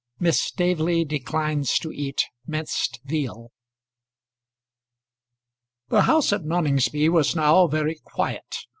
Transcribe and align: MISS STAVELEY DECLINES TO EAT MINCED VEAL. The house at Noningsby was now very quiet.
MISS 0.19 0.41
STAVELEY 0.41 1.05
DECLINES 1.05 1.77
TO 1.77 1.91
EAT 1.91 2.25
MINCED 2.47 3.01
VEAL. 3.05 3.51
The 5.89 6.01
house 6.01 6.33
at 6.33 6.41
Noningsby 6.41 7.07
was 7.09 7.35
now 7.35 7.67
very 7.67 7.99
quiet. 8.03 8.65